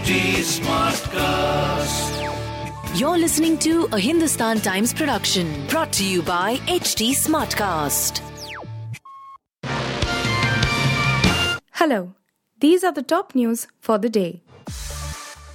[0.00, 2.08] HT Smartcast.
[2.98, 8.22] You're listening to a Hindustan Times production brought to you by HT Smartcast.
[11.72, 12.14] Hello,
[12.60, 14.42] these are the top news for the day.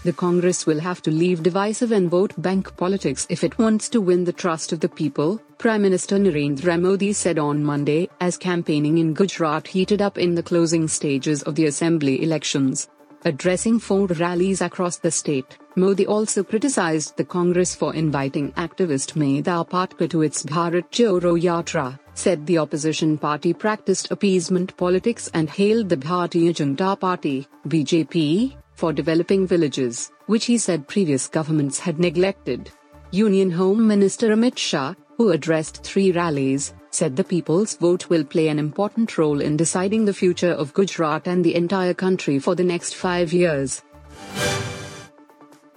[0.04, 4.00] The Congress will have to leave divisive and vote bank politics if it wants to
[4.00, 9.00] win the trust of the people, Prime Minister Narendra Modi said on Monday as campaigning
[9.00, 12.88] in Gujarat heated up in the closing stages of the assembly elections.
[13.28, 19.68] Addressing four rallies across the state, Modi also criticized the Congress for inviting activist Medha
[19.68, 25.90] Patkar to its Bharat Jodo Yatra, said the opposition party practiced appeasement politics and hailed
[25.90, 32.70] the Bharatiya Janata Party, BJP, for developing villages, which he said previous governments had neglected.
[33.10, 38.48] Union Home Minister Amit Shah, who addressed three rallies, said the people's vote will play
[38.48, 42.64] an important role in deciding the future of Gujarat and the entire country for the
[42.64, 43.82] next five years.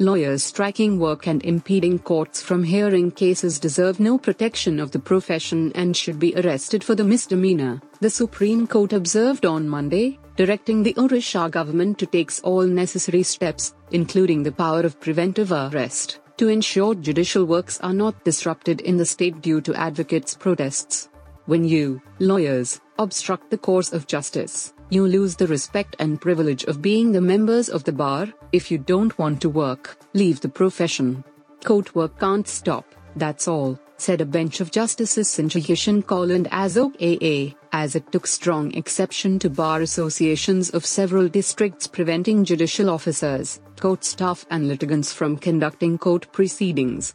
[0.01, 5.73] Lawyers striking work and impeding courts from hearing cases deserve no protection of the profession
[5.75, 10.95] and should be arrested for the misdemeanor, the Supreme Court observed on Monday, directing the
[10.95, 16.95] Odisha government to take all necessary steps, including the power of preventive arrest, to ensure
[16.95, 21.09] judicial works are not disrupted in the state due to advocates' protests.
[21.47, 26.81] When you, lawyers, obstruct the course of justice, you lose the respect and privilege of
[26.81, 28.33] being the members of the bar.
[28.53, 31.25] If you don't want to work, leave the profession.
[31.65, 36.47] Court work can't stop, that's all, said a bench of Justices Sanjay Kishan Kaul and
[36.47, 36.77] A.S.
[36.77, 43.61] Oka, as it took strong exception to bar associations of several districts preventing judicial officers,
[43.79, 47.15] court staff, and litigants from conducting court proceedings.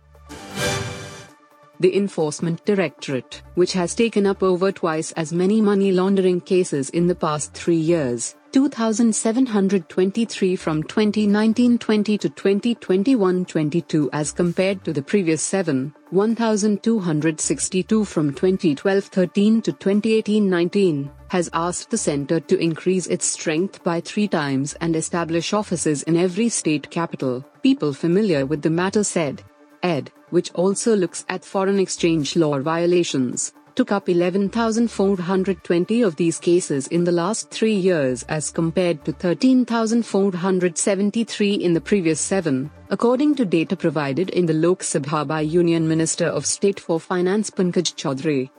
[1.84, 7.08] The Enforcement Directorate, which has taken up over twice as many money laundering cases in
[7.08, 15.94] the past three years, 2,723 from 2019-20 to 2021-22 as compared to the previous seven,
[16.12, 24.30] 1,262 from 2012-13 to 2018-19, has asked the center to increase its strength by three
[24.30, 29.44] times and establish offices in every state capital, people familiar with the matter said.
[29.84, 36.88] ED, which also looks at foreign exchange law violations, took up 11,420 of these cases
[36.88, 43.46] in the last three years as compared to 13,473 in the previous seven, according to
[43.46, 48.52] data provided in the Lok Sabha by Union Minister of State for Finance Pankaj Chaudhary.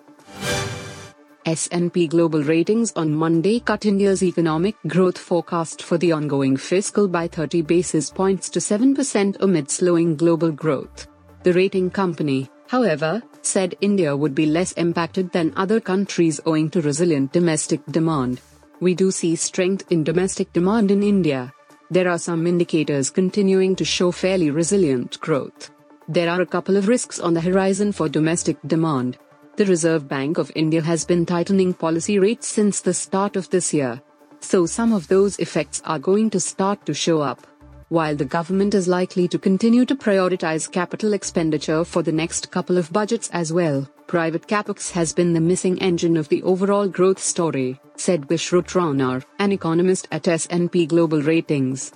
[1.47, 7.29] S&P Global Ratings on Monday cut India's economic growth forecast for the ongoing fiscal by
[7.29, 11.07] 30 basis points to 7% amid slowing global growth.
[11.45, 16.81] The rating company, however, said India would be less impacted than other countries owing to
[16.81, 18.41] resilient domestic demand.
[18.81, 21.53] We do see strength in domestic demand in India.
[21.91, 25.71] There are some indicators continuing to show fairly resilient growth.
[26.09, 29.19] There are a couple of risks on the horizon for domestic demand.
[29.57, 33.75] The Reserve Bank of India has been tightening policy rates since the start of this
[33.75, 34.01] year.
[34.41, 37.47] So some of those effects are going to start to show up.
[37.95, 42.77] While the government is likely to continue to prioritize capital expenditure for the next couple
[42.77, 47.21] of budgets as well, private capex has been the missing engine of the overall growth
[47.21, 51.93] story, said Vishrut Rana, an economist at S&P Global Ratings.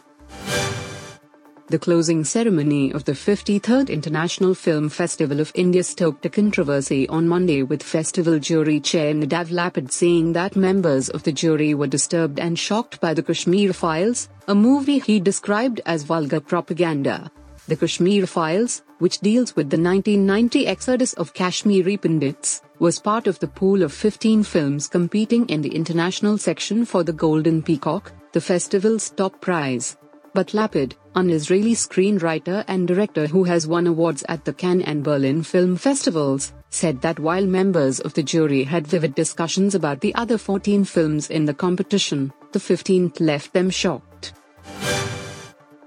[1.71, 7.29] The closing ceremony of the 53rd International Film Festival of India stoked a controversy on
[7.29, 12.41] Monday with festival jury chair Nadav Lapid saying that members of the jury were disturbed
[12.41, 17.31] and shocked by the Kashmir Files, a movie he described as vulgar propaganda.
[17.67, 23.39] The Kashmir Files, which deals with the 1990 exodus of Kashmiri Pandits, was part of
[23.41, 28.41] the pool of 15 films competing in the international section for the Golden Peacock, the
[28.41, 29.98] festival's top prize.
[30.35, 35.03] But Lapid, an Israeli screenwriter and director who has won awards at the Cannes and
[35.03, 40.15] Berlin film festivals, said that while members of the jury had vivid discussions about the
[40.15, 44.35] other 14 films in the competition, the 15th left them shocked.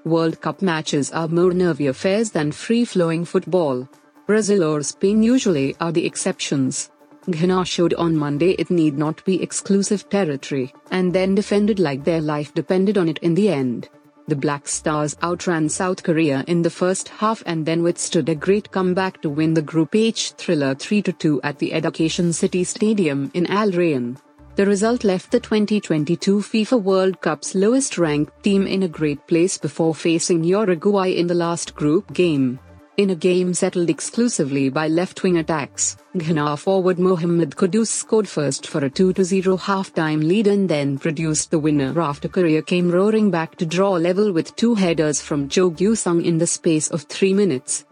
[0.03, 3.87] World Cup matches are more nervy affairs than free flowing football.
[4.25, 6.89] Brazil or Spain usually are the exceptions.
[7.29, 12.21] Ghana showed on Monday it need not be exclusive territory, and then defended like their
[12.21, 13.89] life depended on it in the end.
[14.31, 18.71] The Black Stars outran South Korea in the first half and then withstood a great
[18.71, 23.71] comeback to win the Group H thriller 3-2 at the Education City Stadium in Al
[23.71, 24.15] Rayyan.
[24.55, 29.57] The result left the 2022 FIFA World Cup's lowest ranked team in a great place
[29.57, 32.57] before facing Uruguay in the last group game.
[33.01, 38.67] In a game settled exclusively by left wing attacks, Ghana forward Mohamed Kudus scored first
[38.67, 43.31] for a 2 0 half-time lead and then produced the winner after Korea came roaring
[43.31, 47.33] back to draw level with two headers from Cho Gyu-sung in the space of three
[47.33, 47.85] minutes.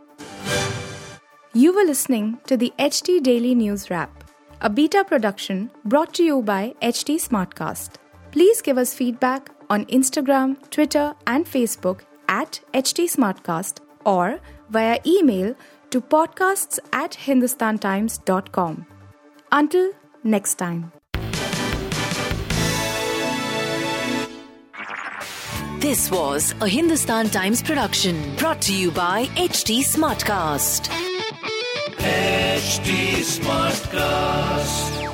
[1.55, 4.23] You were listening to the HT Daily News Wrap,
[4.61, 7.95] a beta production brought to you by HT Smartcast.
[8.29, 15.55] Please give us feedback on Instagram, Twitter, and Facebook at HT Smartcast or via email
[15.89, 18.85] to podcasts at hindustantimes.com.
[19.51, 19.91] Until
[20.23, 20.91] next time.
[25.79, 30.89] This was a Hindustan Times production brought to you by HT Smartcast.
[31.97, 35.08] HT Smartcast.